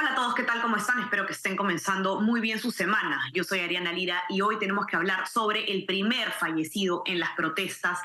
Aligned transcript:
Hola 0.00 0.12
a 0.12 0.14
todos, 0.14 0.34
¿qué 0.34 0.44
tal? 0.44 0.62
¿Cómo 0.62 0.76
están? 0.76 0.98
Espero 1.00 1.26
que 1.26 1.34
estén 1.34 1.56
comenzando 1.56 2.22
muy 2.22 2.40
bien 2.40 2.58
su 2.58 2.70
semana. 2.70 3.20
Yo 3.34 3.44
soy 3.44 3.60
Ariana 3.60 3.92
Lira 3.92 4.22
y 4.30 4.40
hoy 4.40 4.58
tenemos 4.58 4.86
que 4.86 4.96
hablar 4.96 5.28
sobre 5.28 5.70
el 5.70 5.84
primer 5.84 6.30
fallecido 6.30 7.02
en 7.04 7.20
las 7.20 7.32
protestas 7.36 7.98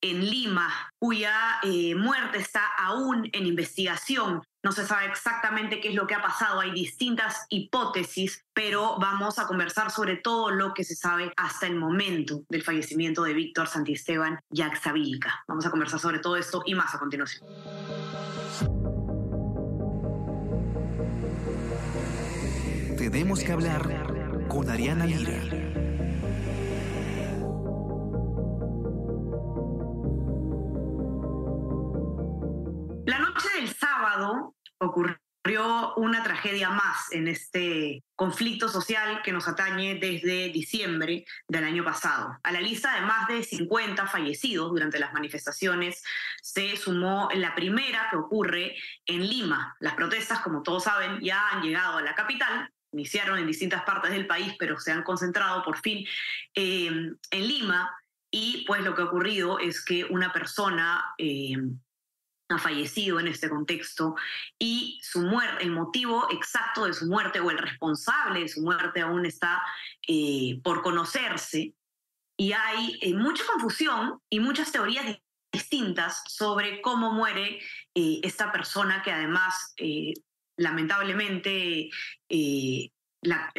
en 0.00 0.24
Lima, 0.24 0.72
cuya 0.98 1.58
eh, 1.62 1.94
muerte 1.96 2.38
está 2.38 2.64
aún 2.78 3.28
en 3.30 3.46
investigación. 3.46 4.42
No 4.62 4.72
se 4.72 4.86
sabe 4.86 5.04
exactamente 5.04 5.80
qué 5.80 5.88
es 5.88 5.94
lo 5.94 6.06
que 6.06 6.14
ha 6.14 6.22
pasado, 6.22 6.60
hay 6.60 6.70
distintas 6.70 7.44
hipótesis, 7.50 8.42
pero 8.54 8.98
vamos 8.98 9.38
a 9.38 9.46
conversar 9.46 9.90
sobre 9.90 10.16
todo 10.16 10.50
lo 10.50 10.72
que 10.72 10.82
se 10.82 10.96
sabe 10.96 11.30
hasta 11.36 11.66
el 11.66 11.76
momento 11.76 12.40
del 12.48 12.62
fallecimiento 12.62 13.22
de 13.22 13.34
Víctor 13.34 13.66
Santisteban 13.66 14.40
Yaxavilca. 14.48 15.44
Vamos 15.46 15.66
a 15.66 15.70
conversar 15.70 16.00
sobre 16.00 16.20
todo 16.20 16.38
esto 16.38 16.62
y 16.64 16.74
más 16.74 16.94
a 16.94 16.98
continuación. 16.98 17.44
Tenemos 23.10 23.44
que 23.44 23.52
hablar 23.52 24.48
con 24.48 24.70
Ariana 24.70 25.04
Lira. 25.04 25.38
La 33.04 33.18
noche 33.18 33.48
del 33.56 33.68
sábado 33.68 34.54
ocurrió 34.78 35.94
una 35.96 36.22
tragedia 36.22 36.70
más 36.70 37.12
en 37.12 37.28
este 37.28 38.02
conflicto 38.16 38.70
social 38.70 39.20
que 39.22 39.32
nos 39.32 39.48
atañe 39.48 39.96
desde 39.96 40.48
diciembre 40.48 41.26
del 41.46 41.64
año 41.64 41.84
pasado. 41.84 42.38
A 42.42 42.52
la 42.52 42.62
lista 42.62 42.94
de 42.94 43.02
más 43.02 43.28
de 43.28 43.42
50 43.42 44.06
fallecidos 44.06 44.70
durante 44.70 44.98
las 44.98 45.12
manifestaciones 45.12 46.02
se 46.40 46.74
sumó 46.78 47.28
la 47.34 47.54
primera 47.54 48.08
que 48.10 48.16
ocurre 48.16 48.76
en 49.04 49.28
Lima. 49.28 49.76
Las 49.78 49.92
protestas, 49.92 50.40
como 50.40 50.62
todos 50.62 50.84
saben, 50.84 51.20
ya 51.20 51.50
han 51.50 51.60
llegado 51.62 51.98
a 51.98 52.02
la 52.02 52.14
capital 52.14 52.70
iniciaron 52.94 53.38
en 53.38 53.46
distintas 53.46 53.82
partes 53.82 54.12
del 54.12 54.26
país, 54.26 54.54
pero 54.58 54.78
se 54.78 54.92
han 54.92 55.02
concentrado 55.02 55.62
por 55.62 55.78
fin 55.78 56.06
eh, 56.54 56.86
en 56.86 57.48
Lima. 57.48 57.94
Y 58.30 58.64
pues 58.66 58.82
lo 58.82 58.94
que 58.94 59.02
ha 59.02 59.06
ocurrido 59.06 59.58
es 59.58 59.84
que 59.84 60.04
una 60.04 60.32
persona 60.32 61.14
eh, 61.18 61.56
ha 62.48 62.58
fallecido 62.58 63.20
en 63.20 63.28
este 63.28 63.48
contexto 63.48 64.16
y 64.58 64.98
su 65.02 65.20
muerte, 65.22 65.62
el 65.62 65.70
motivo 65.70 66.26
exacto 66.32 66.86
de 66.86 66.94
su 66.94 67.06
muerte 67.06 67.40
o 67.40 67.50
el 67.50 67.58
responsable 67.58 68.40
de 68.40 68.48
su 68.48 68.62
muerte 68.62 69.00
aún 69.00 69.24
está 69.26 69.62
eh, 70.08 70.60
por 70.64 70.82
conocerse. 70.82 71.74
Y 72.36 72.52
hay 72.52 73.14
mucha 73.14 73.44
confusión 73.46 74.20
y 74.28 74.40
muchas 74.40 74.72
teorías 74.72 75.04
distintas 75.52 76.20
sobre 76.26 76.82
cómo 76.82 77.12
muere 77.12 77.60
esta 77.94 78.50
persona 78.50 79.02
que 79.04 79.12
además 79.12 79.72
lamentablemente 80.56 81.90
eh, 82.28 82.90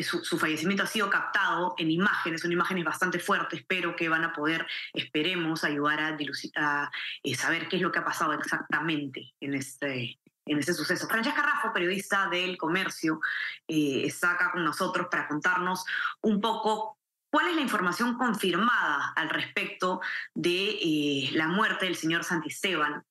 su, 0.01 0.37
fallecimiento 0.37 0.83
ha 0.83 0.87
sido 0.87 1.09
captado 1.09 1.75
en 1.77 1.91
imágenes, 1.91 2.41
son 2.41 2.51
imágenes 2.51 2.83
bastante 2.83 3.19
fuertes, 3.19 3.63
pero 3.67 3.95
que 3.95 4.09
van 4.09 4.23
a 4.23 4.33
poder, 4.33 4.65
esperemos, 4.93 5.63
ayudar 5.63 5.99
a, 5.99 6.17
a 6.57 6.91
eh, 7.23 7.35
saber 7.35 7.67
qué 7.67 7.77
es 7.77 7.81
lo 7.81 7.91
que 7.91 7.99
ha 7.99 8.05
pasado 8.05 8.33
exactamente 8.33 9.33
en 9.39 9.55
este, 9.55 10.19
en 10.45 10.59
este 10.59 10.73
suceso. 10.73 11.07
Francesca 11.07 11.41
Raffo, 11.41 11.73
periodista 11.73 12.29
del 12.29 12.57
comercio, 12.57 13.19
eh, 13.67 14.03
está 14.05 14.31
acá 14.31 14.51
con 14.51 14.63
nosotros 14.63 15.07
para 15.09 15.27
contarnos 15.27 15.83
un 16.21 16.39
poco 16.39 16.99
cuál 17.31 17.47
es 17.49 17.55
la 17.55 17.61
información 17.61 18.17
confirmada 18.17 19.13
al 19.15 19.29
respecto 19.29 19.99
de 20.33 21.29
la 21.33 21.47
muerte 21.47 21.85
del 21.85 21.95
señor 21.95 22.23
Santisteban, 22.23 23.03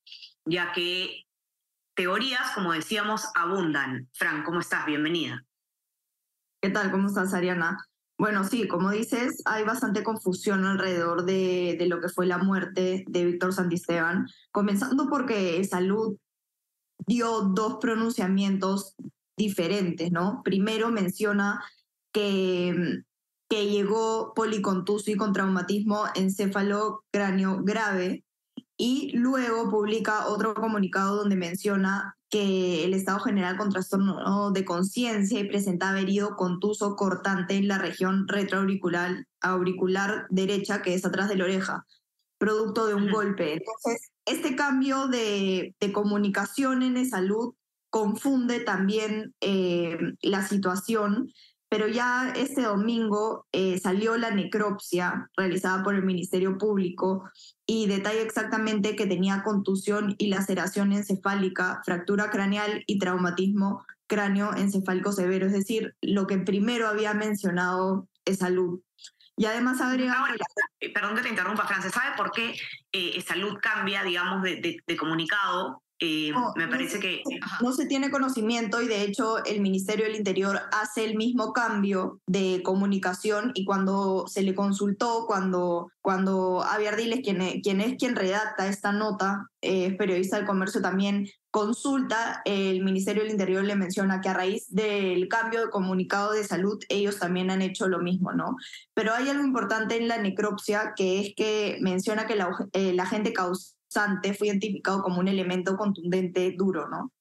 ya 0.46 0.72
que 0.72 1.27
teorías, 1.95 2.50
como 2.55 2.73
decíamos, 2.73 3.28
abundan. 3.34 4.09
Fran, 4.12 4.42
¿cómo 4.45 4.61
estás? 4.61 4.87
Bienvenida. 4.87 5.45
¿Qué 6.61 6.70
tal? 6.70 6.91
¿Cómo 6.91 7.09
estás, 7.09 7.34
Ariana? 7.34 7.79
Bueno, 8.18 8.45
sí, 8.45 8.68
como 8.68 8.91
dices, 8.91 9.42
hay 9.45 9.64
bastante 9.64 10.02
confusión 10.05 10.64
alrededor 10.64 11.24
de, 11.24 11.77
lo 11.89 12.01
que 12.01 12.08
fue 12.08 12.27
la 12.27 12.39
muerte 12.39 13.05
de 13.08 13.24
Víctor 13.24 13.52
Santisteban, 13.52 14.27
comenzando 14.52 15.08
porque 15.08 15.63
Salud 15.64 16.17
dio 17.07 17.42
dos 17.42 17.79
pronunciamientos 17.80 18.95
diferentes, 19.36 20.13
¿no? 20.13 20.42
Primero 20.45 20.91
menciona 20.91 21.63
que, 22.13 23.02
que 23.48 23.68
llegó 23.68 24.33
policontuso 24.35 25.11
y 25.11 25.17
con 25.17 25.33
traumatismo 25.33 26.05
encéfalo-cráneo 26.14 27.63
grave 27.64 28.23
y 28.77 29.12
luego 29.17 29.70
publica 29.70 30.27
otro 30.27 30.55
comunicado 30.55 31.17
donde 31.17 31.36
menciona 31.36 32.17
que 32.29 32.85
el 32.85 32.95
estado 32.95 33.20
general 33.20 33.57
con 33.57 33.70
trastorno 33.70 34.51
de 34.51 34.64
conciencia 34.64 35.39
y 35.39 35.48
presentaba 35.48 36.01
herido 36.01 36.35
contuso 36.36 36.96
cortante 36.96 37.55
en 37.55 37.68
la 37.68 37.79
región 37.79 38.27
retroauricular 38.27 39.27
auricular 39.40 40.27
derecha, 40.30 40.83
que 40.83 40.95
es 40.95 41.05
atrás 41.05 41.29
de 41.29 41.36
la 41.36 41.45
oreja, 41.45 41.86
producto 42.39 42.86
de 42.86 42.95
un 42.95 43.11
golpe. 43.11 43.52
Entonces, 43.52 44.11
este 44.24 44.57
cambio 44.57 45.06
de, 45.06 45.77
comunicación 45.92 46.83
en 46.83 47.08
salud 47.08 47.55
confunde 47.91 48.61
también 48.61 49.35
eh, 49.41 49.96
la 50.23 50.46
situación, 50.46 51.30
pero 51.74 51.89
ya 51.89 52.33
este 52.36 52.62
domingo 52.62 53.48
eh, 53.51 53.80
salió 53.80 54.17
la 54.17 54.30
necropsia 54.30 55.29
realizada 55.36 55.83
por 55.83 55.96
el 55.96 56.05
Ministerio 56.05 56.57
Público 56.57 57.29
y 57.67 57.89
detalla 57.89 58.20
exactamente 58.20 58.95
que 58.95 59.08
tenía 59.08 59.42
contusión 59.42 60.14
y 60.18 60.29
laceración 60.29 60.92
encefálica, 60.92 61.83
fractura 61.85 62.30
craneal 62.30 62.85
y 62.86 63.01
traumatismo 63.01 63.85
cráneo 64.07 64.55
encefálico 64.55 65.11
severo, 65.11 65.48
es 65.48 65.52
decir, 65.52 65.96
lo 66.01 66.29
que 66.29 66.39
primero 66.39 66.86
había 66.86 67.12
mencionado 67.12 68.06
es 68.24 68.39
salud. 68.39 68.80
Y 69.36 69.46
además 69.46 69.80
agrega... 69.80 70.14
Eh, 70.79 70.92
perdón 70.92 71.17
que 71.17 71.23
te 71.23 71.30
interrumpa, 71.30 71.67
Fran, 71.67 71.83
¿sabe 71.83 72.17
por 72.17 72.30
qué 72.30 72.55
eh, 72.92 73.20
salud 73.20 73.58
cambia, 73.61 74.05
digamos, 74.05 74.45
de 74.45 74.96
comunicado 74.96 75.83
eh, 76.05 76.33
me 76.57 76.69
parece 76.69 77.01
que... 77.01 77.23
No 77.61 77.73
se 77.73 77.87
tiene 77.87 78.11
conocimiento 78.11 78.83
y 78.83 78.89
de 78.89 79.03
hecho 79.03 79.45
el 79.45 79.61
Ministerio 79.61 80.05
del 80.05 80.17
Interior 80.17 80.61
hace 80.73 81.05
el 81.05 81.17
mismo 81.17 81.53
cambio 81.53 82.20
de 82.27 82.63
comunicación 82.63 83.53
y 83.55 83.65
cuando 83.65 84.27
se 84.27 84.42
le 84.42 84.55
consultó, 84.55 85.25
cuando, 85.27 85.91
cuando 86.03 86.63
Avi 86.63 86.87
Ardiles, 86.87 87.20
quien, 87.23 87.41
es, 87.41 87.63
quien 87.63 87.81
es 87.81 87.97
quien 87.98 88.17
redacta 88.17 88.69
esta 88.69 88.92
nota, 88.92 89.51
es 89.61 89.95
periodista 89.97 90.37
del 90.37 90.47
comercio 90.47 90.83
también, 90.83 91.27
consulta, 91.51 92.42
el 92.45 92.83
Ministerio 92.83 93.23
del 93.23 93.31
Interior 93.31 93.63
le 93.63 93.77
menciona 93.77 94.21
que 94.21 94.29
a 94.29 94.35
raíz 94.35 94.67
del 94.75 95.29
cambio 95.29 95.61
de 95.61 95.71
comunicado 95.71 96.33
de 96.33 96.42
salud, 96.42 96.83
ellos 96.89 97.21
también 97.21 97.48
han 97.48 97.63
hecho 97.63 97.86
lo 97.86 98.01
mismo, 98.01 98.33
¿no? 98.33 98.57
Pero 98.92 99.15
hay 99.15 99.29
algo 99.29 99.45
importante 99.45 99.97
en 99.97 100.09
la 100.09 100.19
necropsia, 100.19 100.95
que 100.97 101.21
es 101.21 101.35
que 101.36 101.79
menciona 101.81 102.27
que 102.27 102.35
la, 102.35 102.51
eh, 102.73 102.92
la 102.92 103.07
gente 103.07 103.33
causa 103.94 104.34
fue 104.36 104.48
identificado 104.48 105.02
como 105.02 105.20
un 105.20 105.28
elemento 105.28 105.77
contundente 105.77 106.55
duro, 106.56 106.88
¿no? 106.88 107.12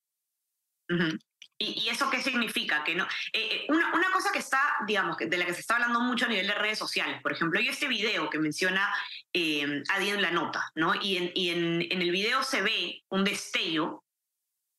¿Y, 1.58 1.88
eso 1.90 2.10
qué 2.10 2.22
significa? 2.22 2.84
Que 2.84 2.96
no, 2.96 3.06
eh, 3.32 3.66
eh, 3.66 3.66
una, 3.70 4.12
cosa 4.12 4.32
que 4.32 4.40
está, 4.40 4.60
digamos, 4.86 5.18
de 5.18 5.38
la 5.38 5.46
que 5.46 5.54
se 5.54 5.62
está 5.62 5.76
hablando 5.76 6.02
mucho 6.02 6.26
a 6.26 6.30
nivel 6.30 6.48
de 6.48 6.56
redes 6.56 6.78
sociales, 6.78 7.22
por 7.22 7.32
ejemplo, 7.32 7.60
hay 7.60 7.68
este 7.68 7.88
video 7.88 8.30
que 8.30 8.40
menciona 8.40 8.94
eh, 9.32 9.84
la 10.20 10.32
nota, 10.32 10.72
¿no? 10.76 10.94
Y, 10.96 11.18
en, 11.50 11.82
el 11.82 12.12
video 12.12 12.44
se 12.44 12.62
ve 12.62 13.04
un 13.10 13.24
destello 13.24 14.04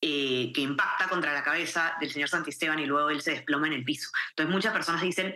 eh, 0.00 0.52
que 0.52 0.60
impacta 0.60 1.08
contra 1.08 1.32
la 1.32 1.42
cabeza 1.42 1.96
del 2.00 2.10
señor 2.10 2.28
Santisteban 2.28 2.78
y 2.78 2.86
luego 2.86 3.10
él 3.10 3.22
se 3.22 3.30
desploma 3.32 3.66
en 3.68 3.72
el 3.72 3.84
piso. 3.84 4.10
Entonces 4.30 4.52
muchas 4.52 4.72
personas 4.72 5.00
dicen, 5.00 5.34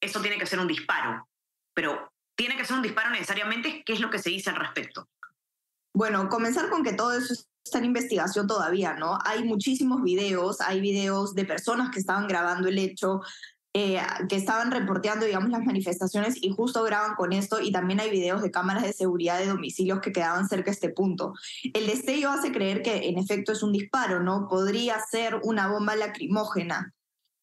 esto 0.00 0.20
tiene 0.20 0.38
que 0.38 0.46
ser 0.46 0.58
un 0.58 0.66
disparo, 0.66 1.28
pero 1.72 2.12
¿tiene 2.34 2.56
que 2.56 2.64
ser 2.64 2.76
un 2.76 2.82
disparo 2.82 3.10
necesariamente? 3.10 3.84
¿Qué 3.84 3.92
es 3.92 4.00
lo 4.00 4.10
que 4.10 4.18
se 4.18 4.30
dice 4.30 4.50
al 4.50 4.56
respecto? 4.56 5.08
Bueno, 5.92 6.28
comenzar 6.28 6.70
con 6.70 6.82
que 6.82 6.92
todo 6.92 7.12
eso 7.12 7.34
está 7.64 7.78
en 7.78 7.86
investigación 7.86 8.46
todavía, 8.46 8.94
¿no? 8.94 9.18
Hay 9.24 9.44
muchísimos 9.44 10.02
videos, 10.02 10.60
hay 10.60 10.80
videos 10.80 11.34
de 11.34 11.44
personas 11.44 11.90
que 11.90 11.98
estaban 11.98 12.28
grabando 12.28 12.68
el 12.68 12.78
hecho, 12.78 13.20
eh, 13.72 14.00
que 14.28 14.36
estaban 14.36 14.70
reporteando, 14.70 15.26
digamos, 15.26 15.50
las 15.50 15.64
manifestaciones 15.64 16.42
y 16.42 16.50
justo 16.50 16.82
graban 16.82 17.14
con 17.14 17.32
esto 17.32 17.60
y 17.60 17.70
también 17.70 18.00
hay 18.00 18.10
videos 18.10 18.42
de 18.42 18.50
cámaras 18.50 18.82
de 18.82 18.92
seguridad 18.92 19.38
de 19.38 19.46
domicilios 19.46 20.00
que 20.00 20.12
quedaban 20.12 20.48
cerca 20.48 20.66
de 20.66 20.72
este 20.72 20.88
punto. 20.90 21.34
El 21.72 21.86
destello 21.86 22.30
hace 22.30 22.50
creer 22.50 22.82
que 22.82 23.08
en 23.08 23.18
efecto 23.18 23.52
es 23.52 23.62
un 23.62 23.72
disparo, 23.72 24.20
¿no? 24.20 24.48
Podría 24.48 24.96
ser 25.10 25.40
una 25.44 25.68
bomba 25.68 25.94
lacrimógena, 25.94 26.94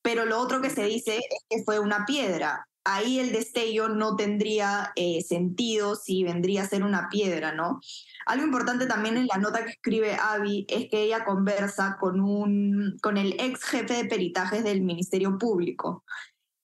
pero 0.02 0.26
lo 0.26 0.40
otro 0.40 0.62
que 0.62 0.70
se 0.70 0.84
dice 0.84 1.18
es 1.18 1.46
que 1.50 1.64
fue 1.64 1.80
una 1.80 2.06
piedra 2.06 2.68
ahí 2.88 3.20
el 3.20 3.34
destello 3.34 3.90
no 3.90 4.16
tendría 4.16 4.94
eh, 4.96 5.22
sentido 5.22 5.96
si 5.96 6.24
vendría 6.24 6.64
a 6.64 6.68
ser 6.68 6.84
una 6.84 7.10
piedra, 7.10 7.52
¿no? 7.52 7.82
Algo 8.26 8.46
importante 8.46 8.86
también 8.86 9.18
en 9.18 9.28
la 9.28 9.38
nota 9.38 9.66
que 9.66 9.72
escribe 9.72 10.16
Avi 10.16 10.66
es 10.70 10.90
que 10.90 11.04
ella 11.04 11.26
conversa 11.26 11.98
con, 12.00 12.22
un, 12.22 12.98
con 13.02 13.18
el 13.18 13.34
ex 13.40 13.64
jefe 13.66 13.94
de 13.94 14.06
peritajes 14.06 14.64
del 14.64 14.82
Ministerio 14.82 15.38
Público 15.38 16.06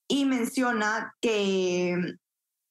y 0.08 0.25
menciona 0.25 1.14
que 1.20 2.18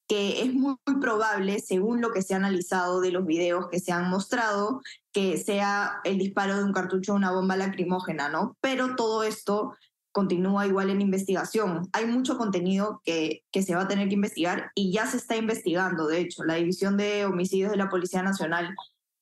que 0.07 0.41
es 0.41 0.53
muy, 0.53 0.75
probable, 1.01 1.59
según 1.59 2.01
lo 2.01 2.11
que 2.11 2.21
se 2.21 2.33
ha 2.33 2.37
analizado 2.37 2.99
de 3.01 3.11
los 3.11 3.25
videos 3.25 3.67
que 3.69 3.79
se 3.79 3.91
han 3.91 4.09
mostrado, 4.09 4.81
que 5.11 5.37
sea 5.37 6.01
el 6.03 6.17
disparo 6.17 6.57
de 6.57 6.63
un 6.63 6.73
cartucho 6.73 7.13
o 7.13 7.15
una 7.15 7.31
bomba 7.31 7.55
lacrimógena, 7.55 8.29
¿no? 8.29 8.57
Pero 8.61 8.95
todo 8.95 9.23
esto 9.23 9.73
continúa 10.13 10.65
igual 10.65 10.89
en 10.89 11.01
investigación. 11.01 11.89
Hay 11.91 12.05
mucho 12.05 12.37
contenido 12.37 13.01
que, 13.03 13.43
que 13.51 13.63
se 13.63 13.75
va 13.75 13.81
a 13.81 13.87
tener 13.89 14.07
que 14.07 14.13
investigar 14.13 14.71
y 14.75 14.93
ya 14.93 15.05
se 15.07 15.17
está 15.17 15.35
investigando, 15.35 16.07
de 16.07 16.19
hecho. 16.21 16.45
La 16.45 16.55
División 16.55 16.95
de 16.95 17.25
Homicidios 17.25 17.71
de 17.71 17.77
la 17.77 17.89
Policía 17.89 18.23
Nacional, 18.23 18.73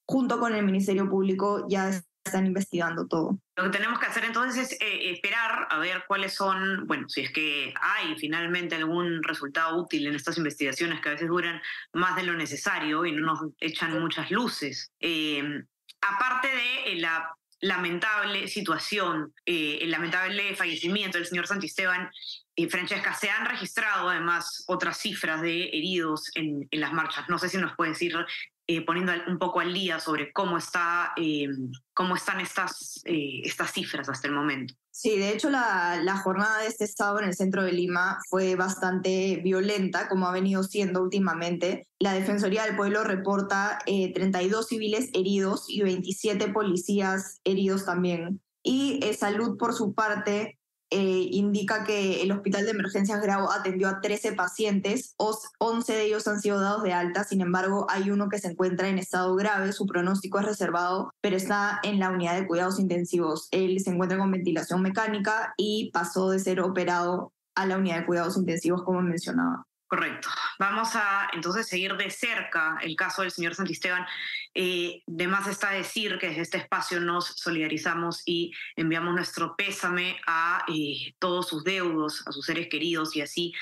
junto 0.06 0.40
con 0.40 0.54
el 0.54 0.64
Ministerio 0.64 1.10
Público, 1.10 1.66
ya 1.70 1.90
están 2.24 2.46
investigando 2.46 3.08
todo. 3.08 3.40
Lo 3.56 3.64
que 3.64 3.78
tenemos 3.78 4.00
que 4.00 4.06
hacer 4.06 4.26
entonces 4.26 4.72
es 4.72 4.82
eh, 4.82 5.12
esperar 5.12 5.68
a 5.70 5.80
ver 5.80 6.04
cuáles 6.08 6.36
son, 6.36 6.86
bueno, 6.86 7.10
si 7.10 7.22
es 7.22 7.32
que 7.32 7.74
hay 7.82 8.16
finalmente 8.18 8.76
algún 8.76 9.24
resultado 9.24 9.82
útil 9.82 10.08
en 10.08 10.16
estas 10.16 10.38
investigaciones 10.38 11.02
que 11.02 11.10
a 11.10 11.14
veces 11.14 11.30
duran 11.30 11.62
más 11.94 12.16
de 12.16 12.24
lo 12.24 12.34
necesario 12.34 13.06
y 13.06 13.12
no 13.12 13.22
nos 13.22 13.40
echan 13.60 14.00
muchas 14.00 14.30
luces. 14.30 14.92
Eh, 15.00 15.42
aparte 16.02 16.48
de 16.48 16.94
eh, 16.94 17.00
la 17.00 17.36
lamentable 17.62 18.48
situación, 18.48 19.34
el 19.46 19.90
lamentable 19.92 20.56
fallecimiento 20.56 21.18
del 21.18 21.28
señor 21.28 21.48
Santisteban 21.48 22.12
y 22.56 22.68
Francesca, 22.68 23.13
se 23.13 23.30
han 23.30 23.46
registrado 23.46 24.10
además 24.10 24.66
otras 24.68 24.98
cifras 24.98 25.42
de 25.42 25.66
heridos 25.69 26.31
en, 26.36 26.68
en 26.69 26.80
las 26.80 26.92
marchas. 26.92 27.30
No 27.30 27.40
sé 27.40 27.50
si 27.50 27.58
nos 27.58 27.75
puede 27.75 27.92
decir 27.92 28.13
eh, 28.73 28.81
poniendo 28.85 29.12
un 29.27 29.38
poco 29.38 29.59
al 29.59 29.73
día 29.73 30.00
sobre 30.00 30.31
cómo, 30.31 30.57
está, 30.57 31.12
eh, 31.18 31.50
cómo 31.94 32.15
están 32.15 32.39
estas, 32.39 33.01
eh, 33.03 33.41
estas 33.44 33.73
cifras 33.73 34.07
hasta 34.07 34.29
el 34.29 34.33
momento. 34.33 34.73
Sí, 34.91 35.18
de 35.18 35.33
hecho 35.33 35.50
la, 35.50 36.00
la, 36.01 36.15
jornada 36.15 36.59
de 36.59 36.68
este 36.68 36.88
sábado 36.88 37.19
en 37.19 37.25
el 37.25 37.35
centro 37.35 37.65
de 37.65 37.73
Lima 37.73 38.19
fue 38.29 38.56
bastante 38.56 39.41
violenta, 39.44 40.07
como 40.07 40.25
ha 40.25 40.31
venido 40.31 40.63
siendo 40.63 41.01
últimamente. 41.01 41.89
La 42.00 42.13
Defensoría 42.13 42.63
del 42.63 42.77
Pueblo 42.77 43.03
reporta 43.03 43.79
32 43.85 44.68
civiles 44.68 45.09
heridos 45.13 45.65
y 45.68 45.81
27 45.81 46.47
policías 46.53 47.41
heridos 47.44 47.83
también. 47.83 48.39
Y 48.63 49.01
Salud, 49.18 49.57
por 49.57 49.73
su 49.73 49.94
parte, 49.94 50.61
eh, 50.92 51.28
indica 51.32 51.84
que 51.84 52.22
el 52.22 52.32
Hospital 52.32 52.66
de 52.66 52.72
Emergencias 52.72 53.22
Grau 53.22 53.50
atendió 53.50 53.88
a 53.88 54.02
13 54.02 54.34
pacientes, 54.34 55.16
11 55.18 55.94
de 55.94 56.04
ellos 56.04 56.28
han 56.28 56.42
sido 56.42 56.60
dados 56.60 56.84
de 56.84 56.94
alta, 56.94 57.24
sin 57.24 57.42
embargo 57.42 57.88
hay 57.90 58.12
uno 58.12 58.28
que 58.28 58.40
se 58.40 58.50
encuentra 58.50 58.90
en 58.90 58.98
estado 58.98 59.34
grave, 59.36 59.72
su 59.72 59.86
pronóstico 59.86 60.40
es 60.40 60.46
reservado, 60.46 61.12
pero 61.22 61.38
está 61.38 61.80
en 61.84 62.00
la 62.00 62.10
unidad 62.10 62.36
de 62.38 62.46
cuidados 62.46 62.80
intensivos. 62.80 63.48
Él 63.52 63.80
se 63.80 63.92
encuentra 63.92 64.18
con 64.18 64.32
ventilación 64.32 64.82
mecánica 64.82 65.54
y 65.58 65.92
pasó 65.92 66.30
de 66.30 66.40
ser 66.40 66.60
operado 66.60 67.32
a 67.56 67.66
la 67.66 67.78
unidad 67.78 68.00
de 68.00 68.06
cuidados 68.06 68.38
intensivos, 68.38 68.84
como 68.84 69.02
mencionaba. 69.02 69.66
Correcto. 69.88 70.30
Vamos 70.62 70.96
a 70.96 71.28
entonces 71.34 71.68
seguir 71.68 71.98
de 71.98 72.12
cerca 72.12 72.78
el 72.84 72.96
caso 72.96 73.24
del 73.24 73.31
señor 73.31 73.56
Santisteban. 73.56 74.06
Eh, 74.54 75.02
de 75.08 75.28
más 75.28 75.48
está 75.48 75.72
decir 75.72 76.19
que 76.19 76.28
desde 76.28 76.44
este 76.44 76.58
espacio 76.60 77.00
nos 77.00 77.25
solidarizamos 77.25 78.22
y 78.28 78.52
enviamos 78.75 79.16
nuestro 79.16 79.56
pésame 79.56 80.22
a 80.28 80.63
eh, 80.68 81.16
todos 81.18 81.48
sus 81.48 81.63
deudos, 81.63 82.22
a 82.28 82.31
sus 82.31 82.46
seres 82.46 82.68
queridos 82.68 83.16
y 83.16 83.22
así 83.22 83.54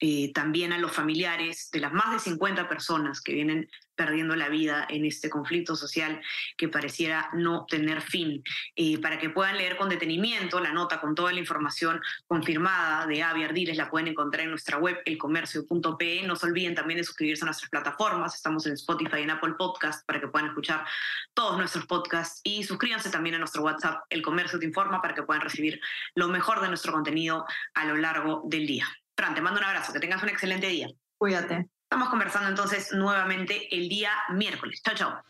eh, 0.00 0.32
también 0.32 0.72
a 0.72 0.78
los 0.78 0.92
familiares 0.92 1.70
de 1.72 1.80
las 1.80 1.92
más 1.92 2.12
de 2.12 2.18
50 2.18 2.68
personas 2.68 3.20
que 3.20 3.32
vienen 3.32 3.68
perdiendo 3.94 4.34
la 4.36 4.48
vida 4.48 4.86
en 4.88 5.04
este 5.04 5.30
conflicto 5.30 5.76
social 5.76 6.20
que 6.56 6.68
pareciera 6.68 7.30
no 7.32 7.66
tener 7.66 8.00
fin. 8.00 8.42
Eh, 8.76 9.00
para 9.00 9.18
que 9.18 9.30
puedan 9.30 9.56
leer 9.56 9.76
con 9.76 9.88
detenimiento 9.88 10.60
la 10.60 10.72
nota 10.72 11.00
con 11.00 11.14
toda 11.14 11.32
la 11.32 11.40
información 11.40 12.00
confirmada 12.26 13.06
de 13.06 13.22
Avi 13.22 13.44
Ardiles, 13.44 13.76
la 13.76 13.90
pueden 13.90 14.08
encontrar 14.08 14.44
en 14.44 14.50
nuestra 14.50 14.78
web 14.78 15.00
elcomercio.pe. 15.04 16.22
No 16.24 16.36
se 16.36 16.46
olviden 16.46 16.74
también 16.74 16.98
de 16.98 17.04
suscribirse 17.04 17.44
a 17.44 17.46
nuestras 17.46 17.70
plataformas. 17.70 18.34
Estamos 18.34 18.66
en 18.66 18.72
Spotify 18.72 19.18
y 19.18 19.22
en 19.22 19.30
Apple 19.30 19.54
Podcast 19.58 20.04
para 20.06 20.20
que 20.20 20.28
puedan 20.28 20.48
escuchar 20.48 20.84
todos 21.32 21.56
nuestros 21.56 21.86
podcasts 21.86 22.40
y 22.42 22.64
suscríbanse 22.64 23.10
también 23.10 23.36
a 23.36 23.38
nuestro 23.38 23.62
WhatsApp 23.62 24.02
El 24.10 24.22
Comercio 24.22 24.58
Te 24.58 24.66
Informa 24.66 25.00
para 25.00 25.14
que 25.14 25.22
puedan 25.22 25.42
recibir 25.42 25.80
lo 26.14 26.28
mejor 26.28 26.60
de 26.60 26.68
nuestro 26.68 26.92
contenido 26.92 27.46
a 27.74 27.84
lo 27.84 27.96
largo 27.96 28.42
del 28.46 28.66
día. 28.66 28.86
Fran, 29.16 29.34
te 29.34 29.40
mando 29.40 29.60
un 29.60 29.66
abrazo, 29.66 29.92
que 29.92 30.00
tengas 30.00 30.22
un 30.22 30.28
excelente 30.28 30.66
día. 30.66 30.88
Cuídate. 31.16 31.68
Estamos 31.84 32.08
conversando 32.08 32.48
entonces 32.48 32.92
nuevamente 32.92 33.68
el 33.74 33.88
día 33.88 34.10
miércoles. 34.30 34.82
Chao, 34.82 34.94
chao. 34.94 35.22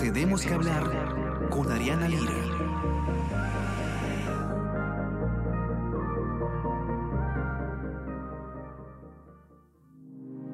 Tenemos 0.00 0.42
que 0.42 0.54
hablar 0.54 1.48
con 1.50 1.70
Ariana 1.70 2.08
Lira. 2.08 2.32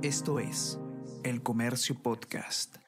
Esto 0.02 0.40
es 0.40 0.78
El 1.24 1.42
Comercio 1.42 1.94
Podcast. 2.02 2.81